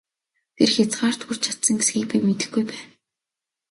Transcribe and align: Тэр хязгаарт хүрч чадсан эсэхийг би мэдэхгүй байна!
Тэр 0.55 0.69
хязгаарт 0.75 1.21
хүрч 1.23 1.41
чадсан 1.45 1.75
эсэхийг 1.81 2.05
би 2.09 2.17
мэдэхгүй 2.23 2.63
байна! 2.67 2.85